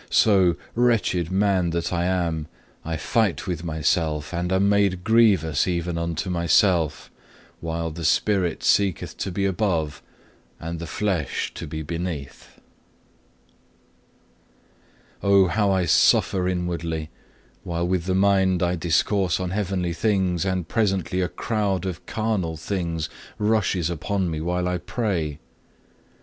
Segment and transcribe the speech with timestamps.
[0.09, 2.47] So, wretched man that I am,
[2.83, 7.11] I fight with myself, and am made grievous even unto myself,
[7.59, 10.01] while the spirit seeketh to be above
[10.59, 12.55] and the flesh to be beneath.
[15.21, 15.21] 5.
[15.21, 17.11] Oh how I suffer inwardly,
[17.63, 22.57] while with the mind I discourse on heavenly things, and presently a crowd of carnal
[22.57, 23.07] things
[23.37, 25.37] rusheth upon me whilst I pray.